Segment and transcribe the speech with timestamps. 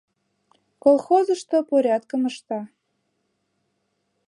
[0.83, 2.59] Колхозышто порядкым ышта.